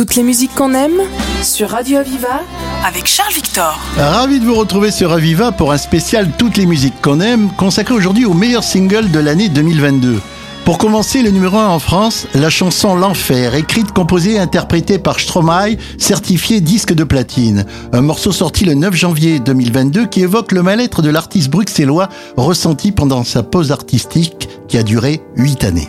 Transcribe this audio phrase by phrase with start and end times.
[0.00, 1.02] Toutes les musiques qu'on aime
[1.42, 2.40] sur Radio Aviva
[2.86, 3.78] avec Charles Victor.
[3.98, 7.92] Ravi de vous retrouver sur Aviva pour un spécial Toutes les musiques qu'on aime consacré
[7.92, 10.18] aujourd'hui au meilleur single de l'année 2022.
[10.64, 15.20] Pour commencer, le numéro 1 en France, la chanson L'Enfer, écrite, composée et interprétée par
[15.20, 17.66] Stromae, certifié disque de platine.
[17.92, 22.08] Un morceau sorti le 9 janvier 2022 qui évoque le mal-être de l'artiste bruxellois
[22.38, 25.88] ressenti pendant sa pause artistique qui a duré 8 années.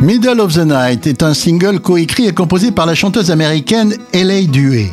[0.00, 4.46] Middle of the Night est un single coécrit et composé par la chanteuse américaine L.A.
[4.46, 4.90] Dué.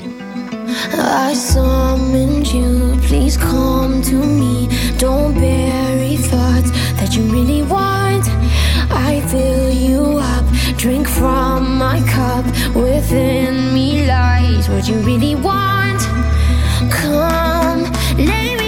[0.98, 4.68] I summoned you, please come to me.
[5.00, 8.26] Don't bury thoughts that you really want.
[8.92, 10.44] I fill you up,
[10.78, 12.44] drink from my cup.
[12.76, 16.02] Within me lies what you really want.
[16.92, 17.84] Come,
[18.18, 18.67] lay me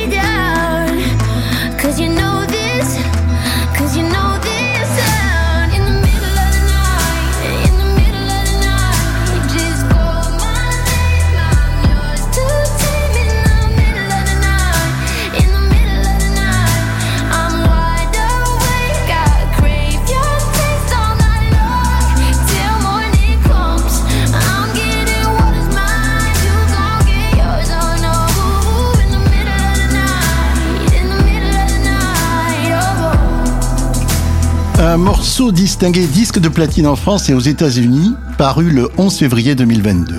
[34.90, 39.54] Un morceau distingué disque de platine en France et aux États-Unis, paru le 11 février
[39.54, 40.16] 2022.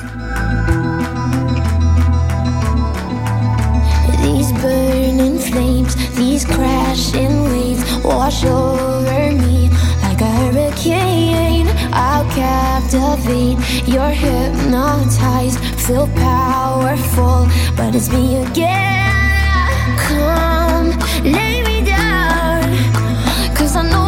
[4.23, 9.71] These burning flames, these crashing waves wash over me
[10.05, 11.67] like a hurricane.
[11.93, 13.59] I'll captivate,
[13.89, 19.11] you're hypnotized, feel powerful, but it's me again.
[19.99, 20.91] Come,
[21.25, 22.63] lay me down,
[23.57, 24.00] cause I know.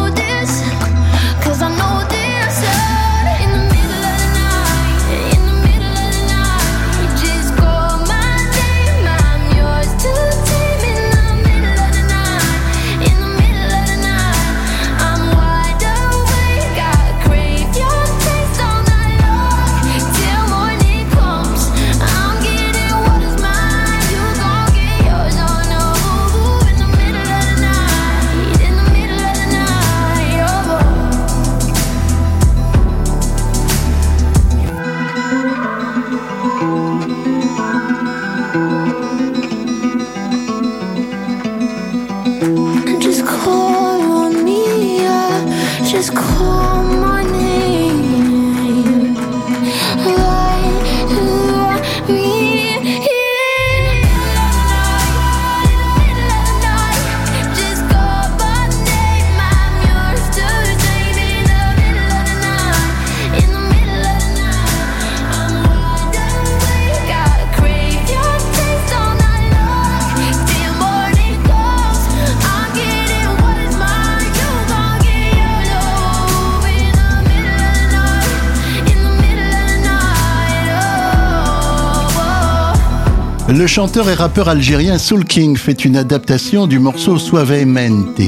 [83.63, 88.19] Le chanteur et rappeur algérien Soul King fait une adaptation du morceau Suavemente,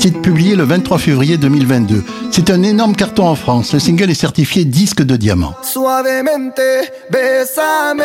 [0.00, 2.02] titre publié le 23 février 2022.
[2.32, 3.72] C'est un énorme carton en France.
[3.72, 5.54] Le single est certifié disque de diamant.
[5.62, 6.60] Suavemente,
[7.08, 8.02] besame.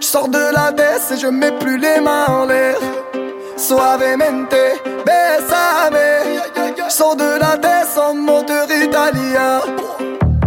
[0.00, 2.76] Je sors de la baisse et je mets plus les mains en l'air.
[3.56, 4.54] Suavemente,
[5.04, 5.98] besame.
[6.76, 9.62] Je sors de la baisse en moteur italien.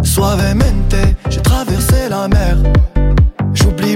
[0.02, 0.96] Suavemente,
[1.28, 2.56] j'ai traversé la mer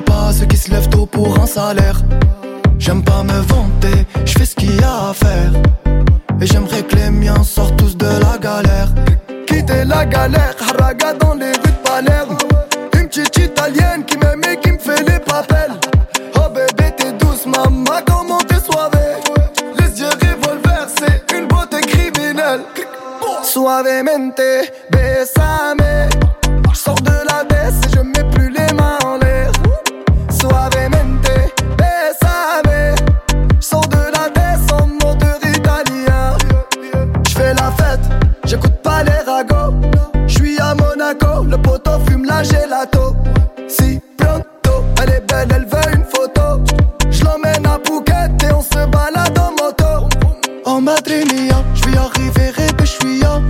[0.00, 2.00] pas ceux qui se lèvent tôt pour un salaire.
[2.78, 5.52] J'aime pas me vanter, je fais ce qu'il y a à faire.
[6.40, 8.88] Et j'aimerais que les miens sortent tous de la galère.
[9.46, 12.36] Quitter la galère, haraga dans les rues de Palerme.
[12.94, 15.72] Une petite italienne qui m'aime et qui me fait les papels.
[16.34, 19.06] Oh bébé, t'es douce, maman, comment t'es soivé.
[19.78, 22.60] Les yeux revolver, c'est une beauté criminelle.
[23.42, 24.40] Suavemente,
[24.90, 25.78] besame.
[26.74, 27.42] Sors de la
[51.16, 52.52] En madrinia, je vais arriver
[53.20, 53.40] ya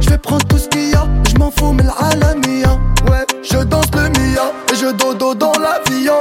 [0.00, 2.78] Je vais prendre tout ce qu'il y a, je m'en fous, mais l'alamia.
[3.10, 6.18] Ouais, je danse le mia et je dodo dans l'avion.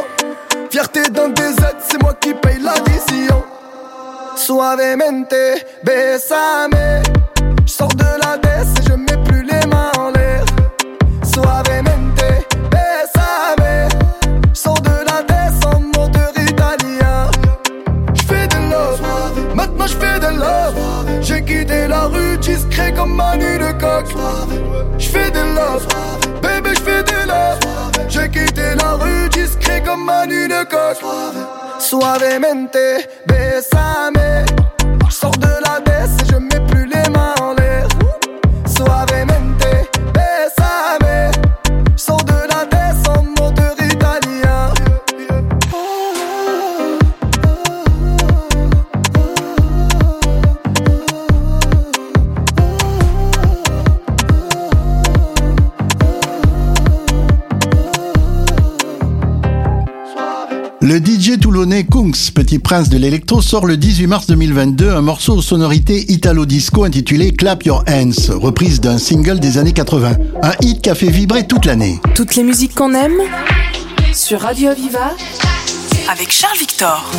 [0.72, 3.44] Fierté d'un DZ, c'est moi qui paye l'addition.
[4.38, 5.36] Suavemente,
[5.84, 7.04] besame.
[7.66, 9.25] Je sors de la baisse et je mets
[21.66, 24.06] Quitté la rue discret comme Manu de coq.
[25.00, 25.88] J'fais de love,
[26.40, 27.60] baby j'fais de love.
[28.08, 30.98] J'ai quitté la rue discret comme Manu de coq.
[31.80, 32.78] Suavemente,
[33.26, 34.46] besame.
[35.10, 36.25] Sors de la baisse
[62.34, 67.34] petit prince de l'électro, sort le 18 mars 2022 un morceau aux sonorités italo-disco intitulé
[67.34, 70.18] Clap Your Hands, reprise d'un single des années 80.
[70.42, 72.00] Un hit qui a fait vibrer toute l'année.
[72.16, 73.22] Toutes les musiques qu'on aime
[74.14, 75.14] sur Radio Aviva
[76.10, 77.12] avec Charles Victor.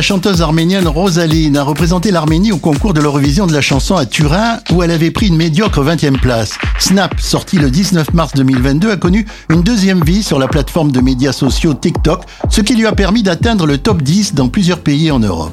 [0.00, 4.06] La chanteuse arménienne Rosaline a représenté l'Arménie au concours de l'Eurovision de la chanson à
[4.06, 6.54] Turin où elle avait pris une médiocre 20e place.
[6.78, 11.02] Snap, sorti le 19 mars 2022, a connu une deuxième vie sur la plateforme de
[11.02, 15.10] médias sociaux TikTok, ce qui lui a permis d'atteindre le top 10 dans plusieurs pays
[15.10, 15.52] en Europe.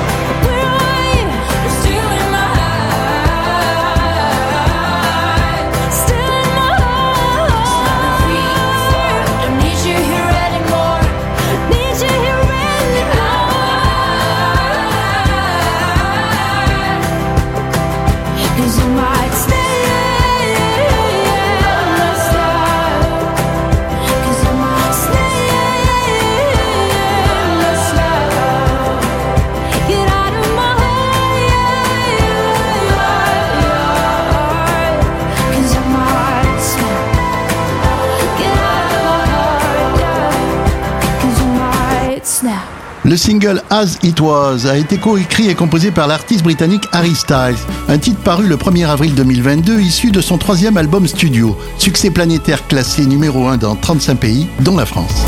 [43.11, 47.57] Le single As It Was a été coécrit et composé par l'artiste britannique Harry Styles,
[47.89, 52.65] un titre paru le 1er avril 2022 issu de son troisième album studio, succès planétaire
[52.67, 55.25] classé numéro 1 dans 35 pays, dont la France.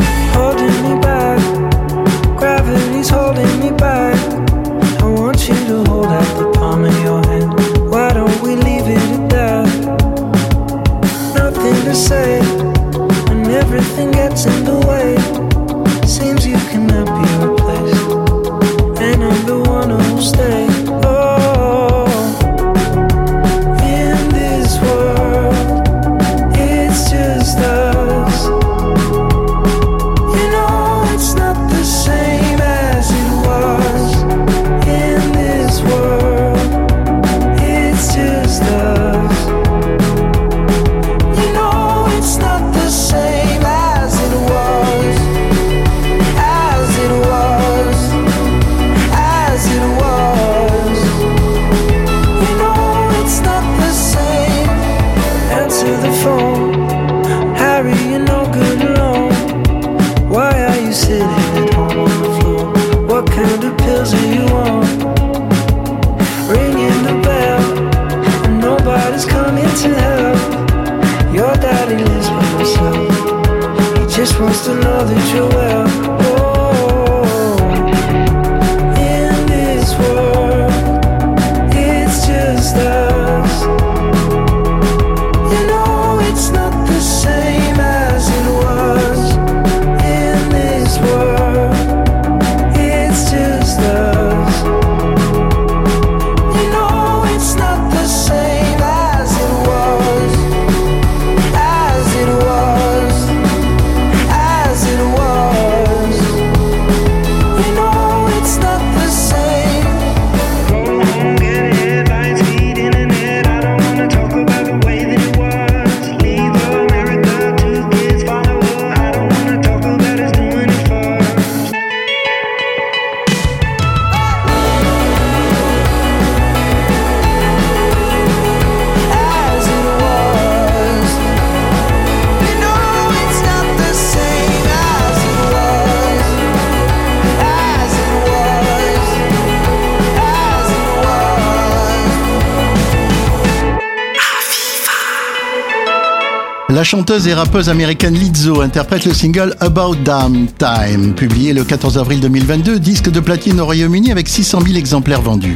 [146.84, 151.98] La chanteuse et rappeuse américaine Lizzo interprète le single About Damn Time, publié le 14
[151.98, 155.56] avril 2022, disque de platine au Royaume-Uni avec 600 000 exemplaires vendus.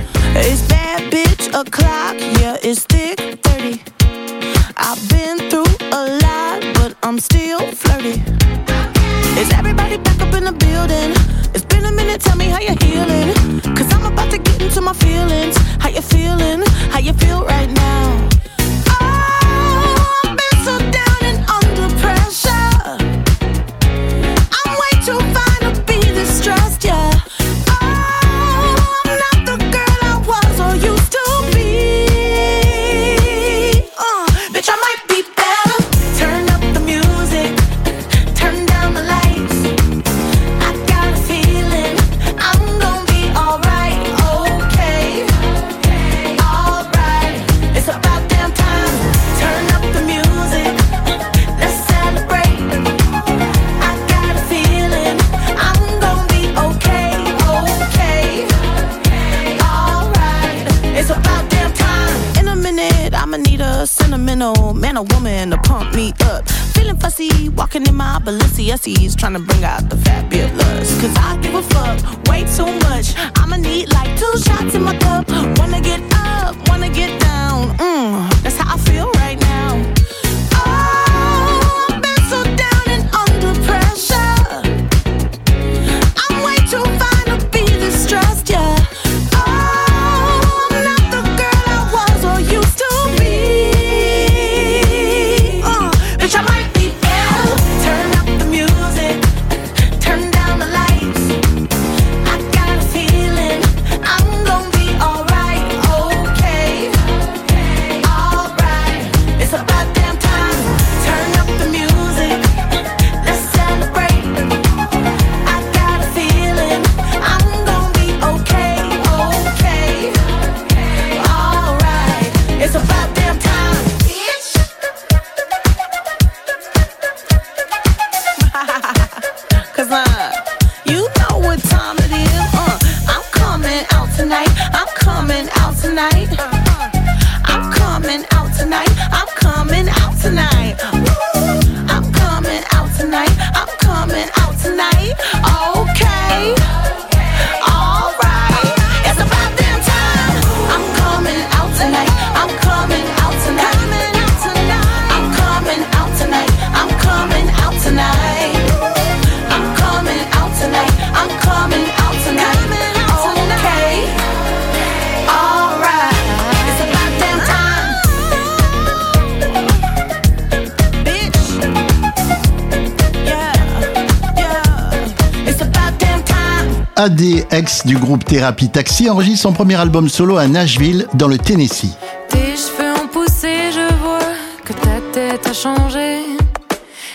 [177.08, 181.96] ADX du groupe Thérapie Taxi enregistre son premier album solo à Nashville, dans le Tennessee.
[182.28, 184.20] Tes cheveux ont poussé, je vois
[184.66, 186.24] que ta tête a changé.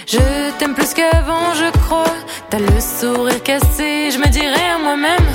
[0.07, 0.17] Je
[0.59, 2.15] t'aime plus qu'avant, je crois.
[2.49, 4.11] T'as le sourire cassé.
[4.11, 5.29] Je me dirais à moi-même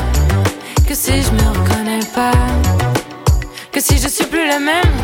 [0.87, 2.31] que si je me reconnais pas,
[3.71, 4.95] que si je suis plus la même,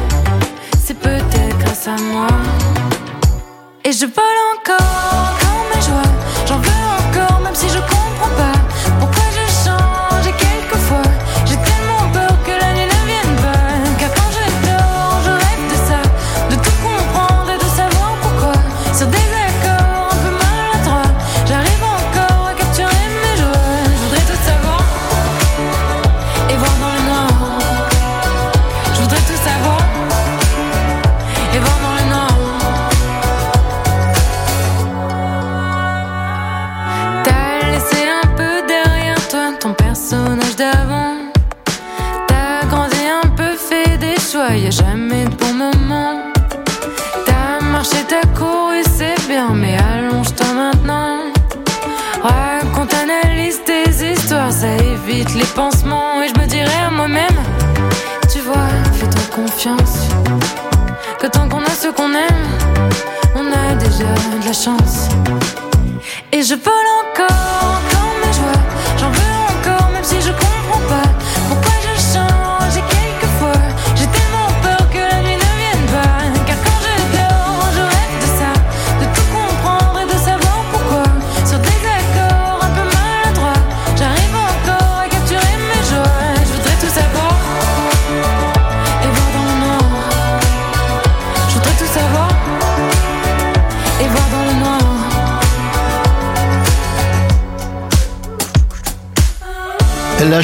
[0.83, 2.27] c'est peut-être grâce à moi.
[3.85, 5.32] Et je vole encore.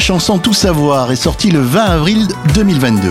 [0.00, 3.10] Chanson Tout savoir est sortie le 20 avril 2022.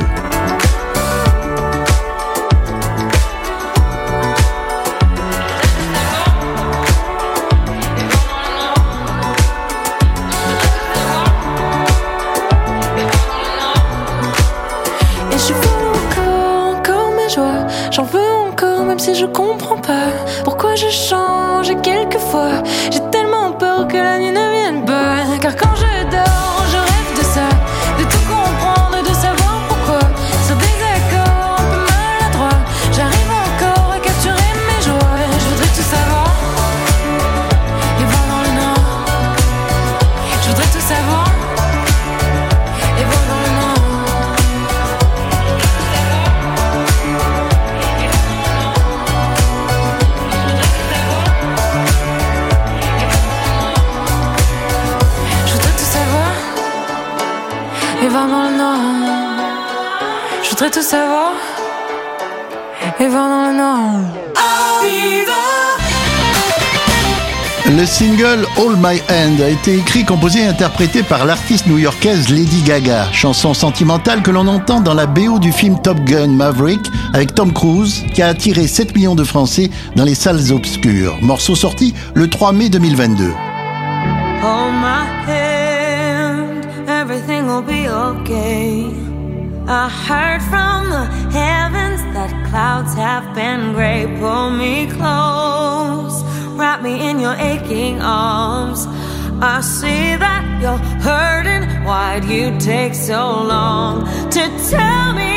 [17.91, 20.07] J'en veux encore, même si je comprends pas
[20.43, 22.63] pourquoi je change quelquefois.
[22.91, 24.58] J'ai tellement peur que la nuit ne vienne
[60.71, 61.33] tout savoir
[62.99, 63.49] et voir dans le
[67.77, 72.61] Le single All My Hand a été écrit, composé et interprété par l'artiste new-yorkaise Lady
[72.61, 76.81] Gaga, chanson sentimentale que l'on entend dans la BO du film Top Gun Maverick
[77.13, 81.17] avec Tom Cruise, qui a attiré 7 millions de Français dans les salles obscures.
[81.21, 83.33] Morceau sorti le 3 mai 2022.
[84.41, 88.98] Hold my hand, everything will be okay.
[89.71, 94.07] I heard from the heavens that clouds have been gray.
[94.19, 96.23] Pull me close,
[96.57, 98.87] wrap me in your aching arms.
[99.39, 101.85] I see that you're hurting.
[101.85, 105.28] Why'd you take so long to tell me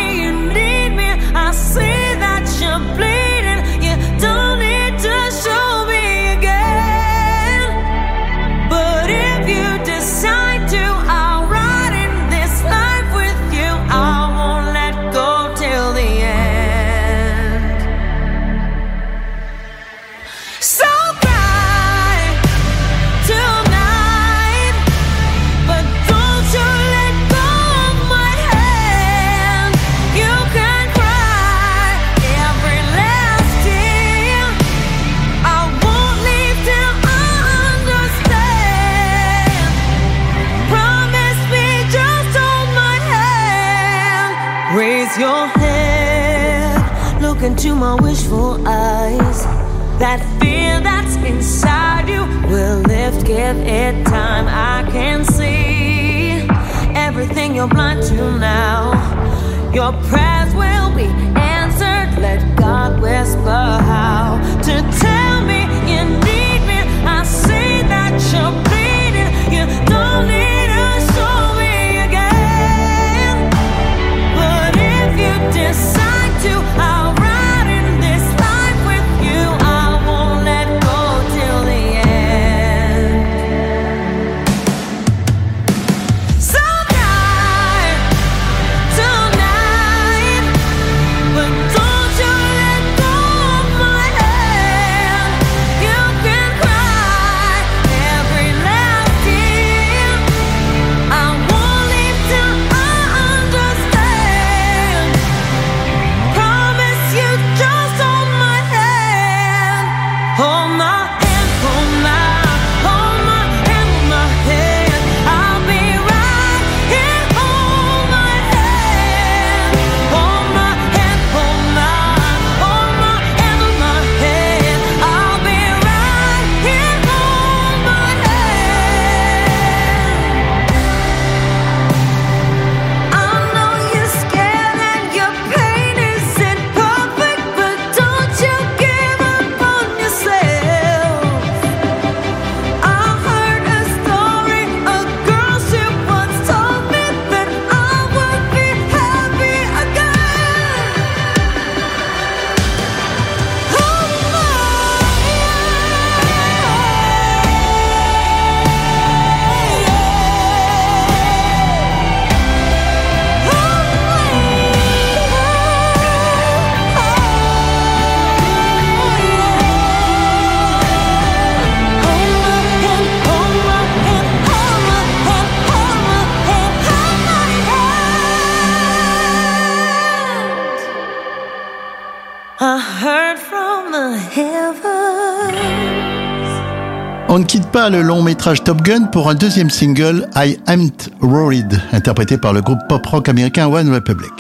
[187.91, 192.61] Le long métrage Top Gun pour un deuxième single, I Ain't Worried, interprété par le
[192.61, 194.31] groupe pop rock américain One Republic.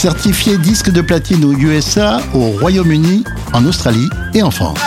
[0.00, 4.78] Certifié disque de platine aux USA, au Royaume-Uni, en Australie et en France.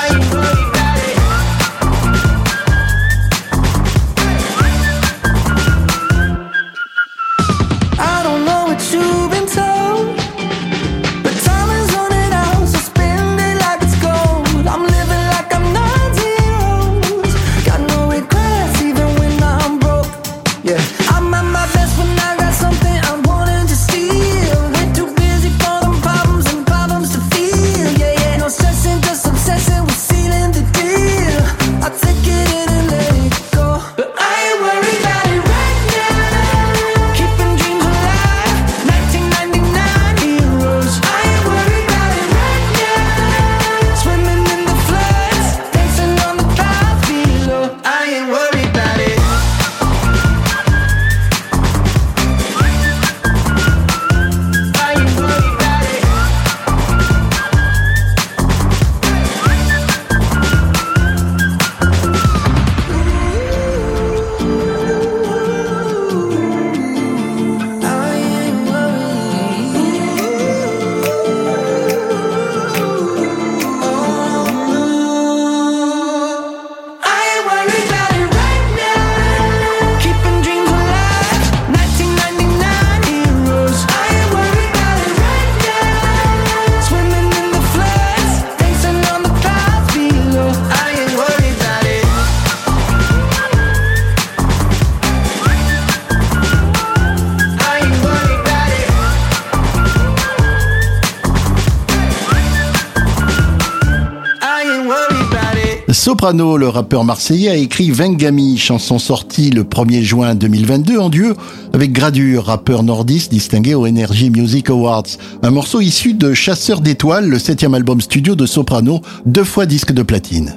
[106.03, 111.33] Soprano, le rappeur marseillais, a écrit Vengami, chanson sortie le 1er juin 2022 en duo
[111.71, 115.07] avec Gradure, rappeur nordiste distingué aux Energy Music Awards.
[115.43, 119.93] Un morceau issu de Chasseur d'étoiles, le septième album studio de Soprano, deux fois disque
[119.93, 120.53] de platine.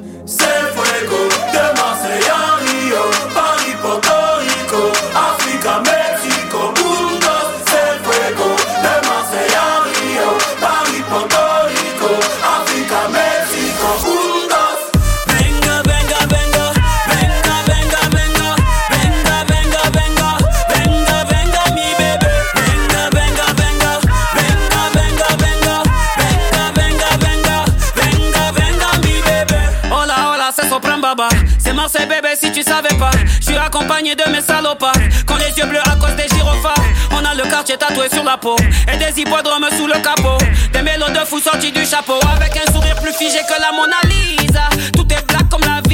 [33.84, 34.94] De mes salopards.
[35.26, 36.74] Quand les yeux bleus à cause des gyrophares.
[37.12, 38.56] On a le quartier tatoué sur la peau.
[38.92, 40.38] Et des hippodromes sous le capot.
[40.72, 42.18] Des mélos de fous sortis du chapeau.
[42.34, 44.68] Avec un sourire plus figé que la Mona Lisa.
[44.94, 45.85] Tout est black comme la visa.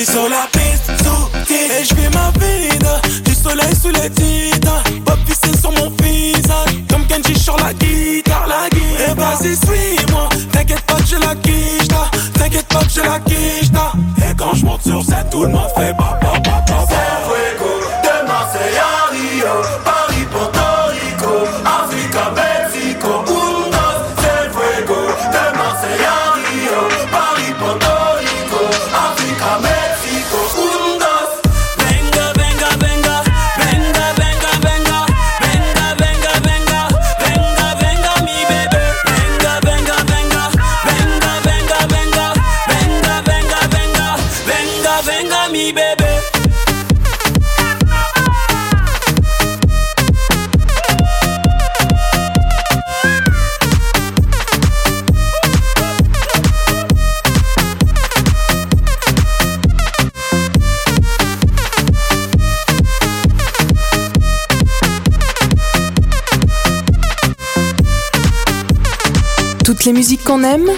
[0.00, 0.59] Les
[69.90, 70.68] ces musiques qu'on aime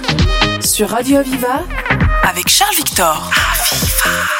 [0.61, 1.61] sur Radio Aviva
[2.27, 3.31] avec Charles Victor.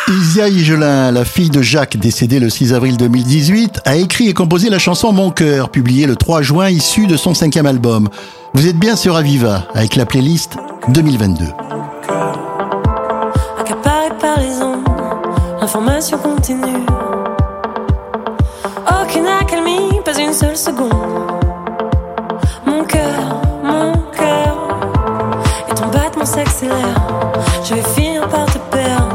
[0.09, 4.71] Isia Igelin, la fille de Jacques, décédée le 6 avril 2018, a écrit et composé
[4.71, 8.09] la chanson Mon cœur, publiée le 3 juin, issue de son cinquième album.
[8.55, 10.57] Vous êtes bien sur Aviva avec la playlist
[10.89, 11.45] 2022.
[13.61, 14.39] Accaparé par
[15.61, 16.87] l'information continue.
[18.89, 21.22] Aucune accalmie, pas une seule seconde.
[27.65, 29.12] je vais finir par te perdre.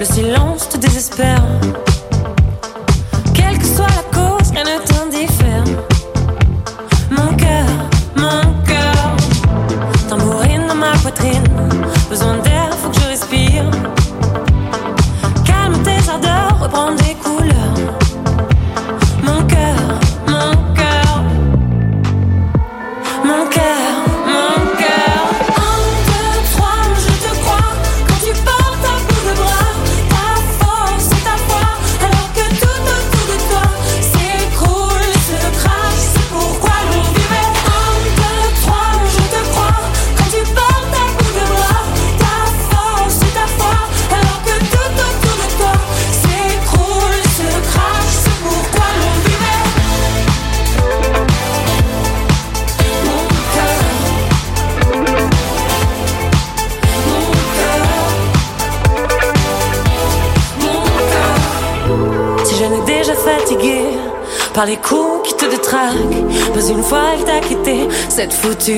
[0.00, 1.42] Le silence te désespère.
[68.44, 68.72] foutu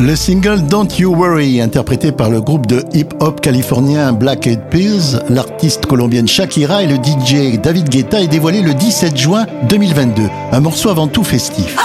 [0.00, 5.20] Le single Don't You Worry, interprété par le groupe de hip-hop californien Black Eyed Peas,
[5.28, 10.22] l'artiste colombienne Shakira et le DJ David Guetta est dévoilé le 17 juin 2022.
[10.52, 11.76] Un morceau avant tout festif.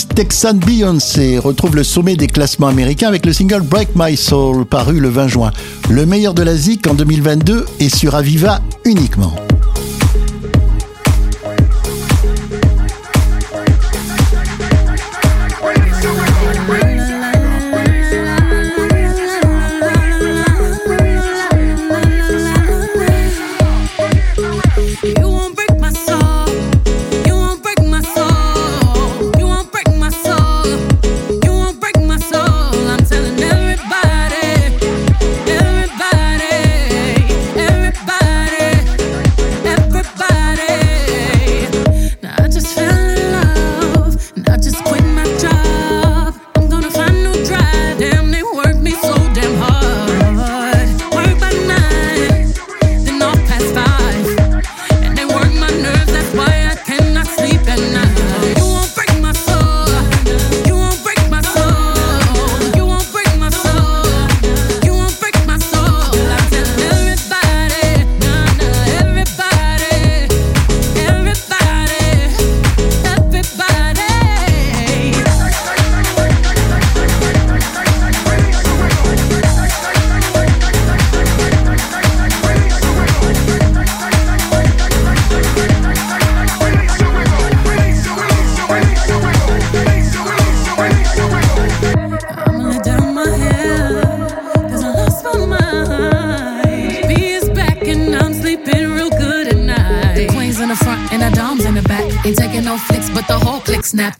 [0.00, 5.00] Texan Beyoncé retrouve le sommet des classements américains avec le single Break My Soul paru
[5.00, 5.50] le 20 juin.
[5.90, 9.34] Le meilleur de la ZIC en 2022 est sur Aviva uniquement.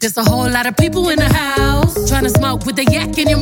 [0.01, 3.19] There's a whole lot of people in the house trying to smoke with a yak
[3.19, 3.42] in your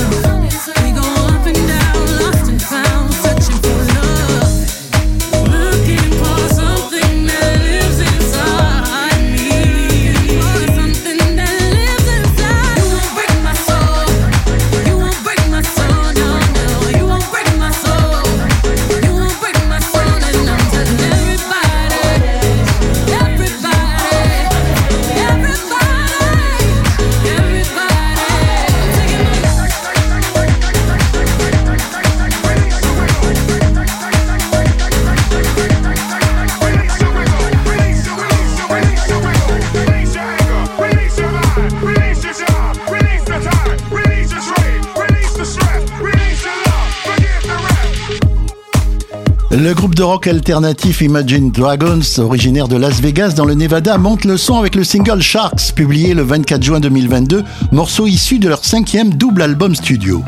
[49.71, 54.25] Le groupe de rock alternatif Imagine Dragons, originaire de Las Vegas dans le Nevada, monte
[54.25, 58.65] le son avec le single Sharks, publié le 24 juin 2022, morceau issu de leur
[58.65, 60.21] cinquième double album studio.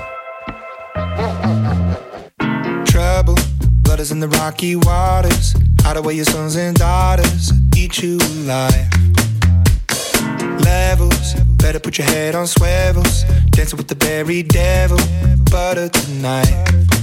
[10.63, 12.45] Levels, better put your head on.
[13.51, 14.97] Dancing with the devil,
[15.51, 17.02] butter tonight.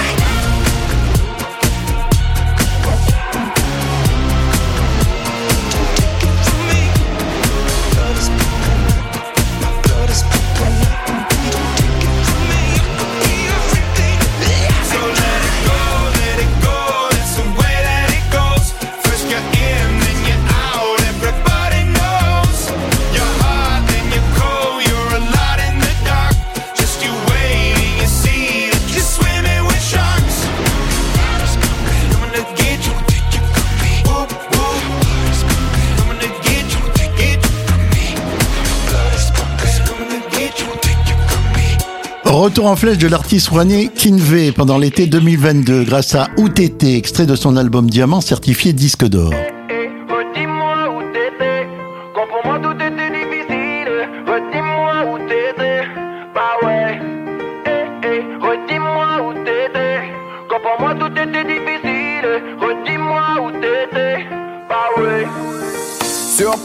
[42.41, 47.35] Retour en flèche de l'artiste rouennais Kinvey pendant l'été 2022 grâce à OTT, extrait de
[47.35, 49.31] son album Diamant certifié disque d'or.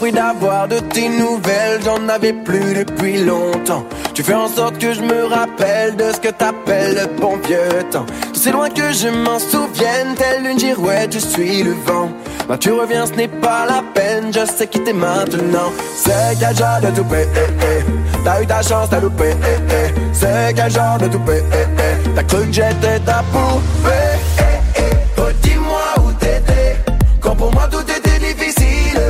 [0.03, 3.84] D'avoir de tes nouvelles, j'en avais plus depuis longtemps.
[4.14, 7.82] Tu fais en sorte que je me rappelle de ce que t'appelles le bon vieux
[7.90, 8.07] temps.
[8.32, 12.11] C'est loin que je m'en souvienne, telle une girouette, je suis le vent.
[12.49, 15.72] Bah tu reviens, ce n'est pas la peine, je sais qui t'es maintenant.
[15.97, 18.18] C'est quel genre de toupé, eh, eh.
[18.24, 19.94] T'as eu ta chance, t'as loupé, eh, eh.
[20.12, 22.11] C'est quel genre de toupé, eh, eh.
[22.14, 23.90] T'as cru que j'étais ta poupée,
[24.38, 25.32] eh, eh.
[25.42, 26.76] Dis-moi où t'étais,
[27.20, 29.01] quand pour moi tout était difficile.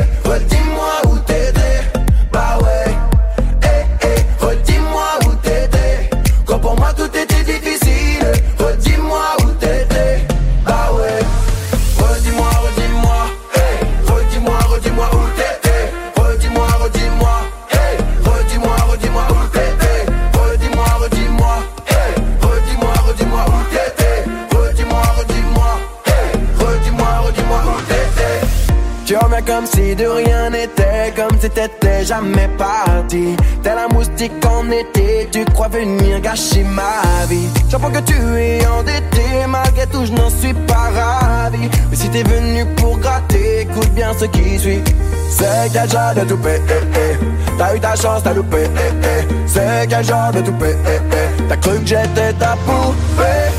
[29.47, 33.37] Comme si de rien n'était, comme si t'étais jamais parti.
[33.63, 37.49] Tel un moustique en été, tu crois venir gâcher ma vie.
[37.69, 41.71] J'apprends que tu es endetté, malgré tout je n'en suis pas ravi.
[41.91, 44.83] Mais si t'es venu pour gratter, écoute bien ce qui suit.
[45.31, 47.17] C'est quel genre de toupé, eh, eh?
[47.59, 49.27] T'as eu ta chance, t'as loupé, eh, eh?
[49.47, 51.43] C'est quel genre de toupé, eh, eh?
[51.49, 53.51] T'as cru que j'étais ta poupée,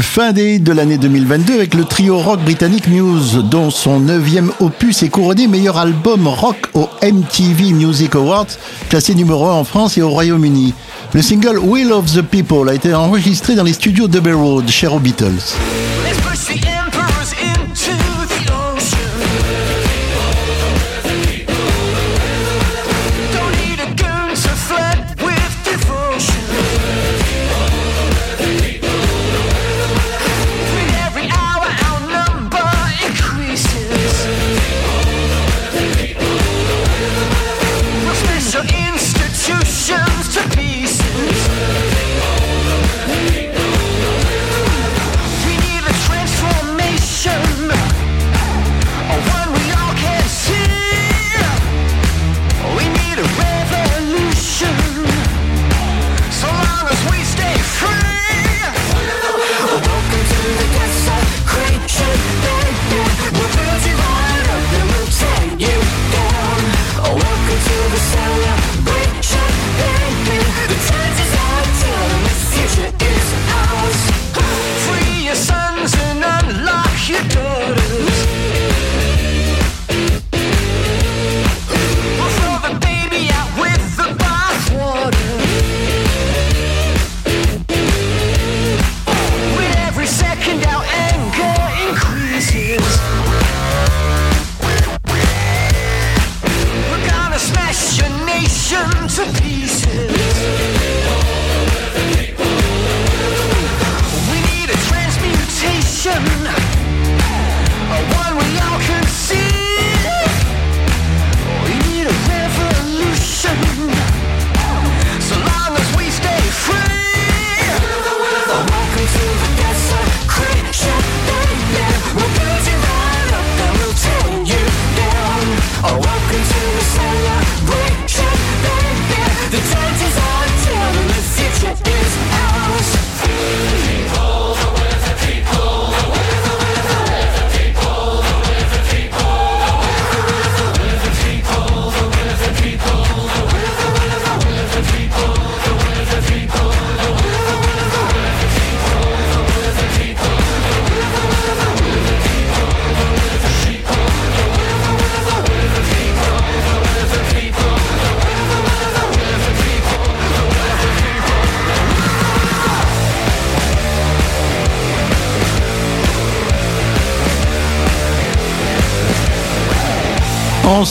[0.00, 5.02] Fin des de l'année 2022 avec le trio rock britannique Muse, dont son neuvième opus
[5.02, 8.46] est couronné meilleur album rock au MTV Music Awards,
[8.88, 10.74] classé numéro 1 en France et au Royaume-Uni.
[11.14, 14.92] Le single Will of the People a été enregistré dans les studios d'Abbey Road, cher
[14.92, 15.54] aux Beatles.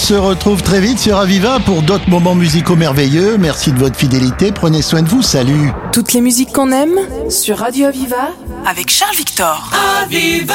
[0.06, 3.40] Se retrouve très vite sur Aviva pour d'autres moments musicaux merveilleux.
[3.40, 4.52] Merci de votre fidélité.
[4.52, 5.24] Prenez soin de vous.
[5.24, 5.72] Salut.
[5.92, 7.00] Toutes les musiques qu'on aime
[7.32, 8.30] sur Radio Aviva
[8.68, 9.72] avec Charles Victor.
[10.04, 10.54] Aviva